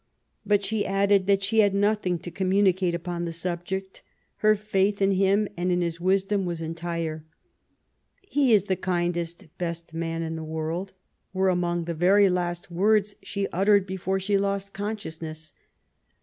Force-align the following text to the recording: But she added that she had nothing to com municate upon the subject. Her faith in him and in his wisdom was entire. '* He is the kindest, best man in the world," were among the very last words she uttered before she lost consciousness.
But 0.43 0.63
she 0.63 0.83
added 0.83 1.27
that 1.27 1.43
she 1.43 1.59
had 1.59 1.75
nothing 1.75 2.17
to 2.17 2.31
com 2.31 2.49
municate 2.49 2.95
upon 2.95 3.25
the 3.25 3.31
subject. 3.31 4.01
Her 4.37 4.55
faith 4.55 4.99
in 4.99 5.11
him 5.11 5.47
and 5.55 5.71
in 5.71 5.81
his 5.81 6.01
wisdom 6.01 6.43
was 6.43 6.59
entire. 6.59 7.23
'* 7.77 8.03
He 8.23 8.51
is 8.51 8.63
the 8.63 8.75
kindest, 8.75 9.45
best 9.59 9.93
man 9.93 10.23
in 10.23 10.35
the 10.35 10.43
world," 10.43 10.93
were 11.33 11.49
among 11.49 11.83
the 11.85 11.93
very 11.93 12.31
last 12.31 12.71
words 12.71 13.15
she 13.21 13.47
uttered 13.49 13.85
before 13.85 14.19
she 14.19 14.39
lost 14.39 14.73
consciousness. 14.73 15.53